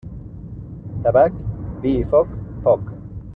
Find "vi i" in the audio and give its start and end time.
1.83-2.03